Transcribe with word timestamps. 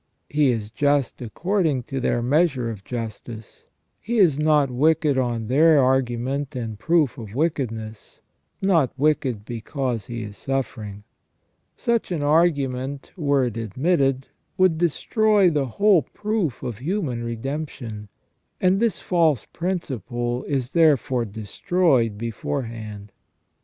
He 0.31 0.49
is 0.49 0.71
just 0.71 1.21
according 1.21 1.83
to 1.83 1.99
their 1.99 2.23
measure 2.23 2.71
of 2.71 2.83
justice. 2.83 3.67
He 3.99 4.17
is 4.17 4.39
not 4.39 4.71
wicked 4.71 5.15
on 5.15 5.45
their 5.45 5.79
argument 5.79 6.55
and 6.55 6.79
proof 6.79 7.19
of 7.19 7.35
wickedness, 7.35 8.19
not 8.63 8.97
wicked 8.97 9.45
because 9.45 10.07
he 10.07 10.23
is 10.23 10.37
suffering. 10.39 11.03
Such 11.77 12.11
an 12.11 12.23
argument, 12.23 13.11
were 13.15 13.45
it 13.45 13.57
admitted, 13.57 14.25
would 14.57 14.79
destroy 14.79 15.51
the 15.51 15.67
whole 15.67 16.01
proof 16.01 16.63
of 16.63 16.79
human 16.79 17.23
redemption, 17.23 18.07
and 18.59 18.79
this 18.79 18.97
false 18.97 19.45
principle 19.45 20.43
is 20.45 20.71
therefore 20.71 21.25
destroyed 21.25 22.17
beforehand. 22.17 23.11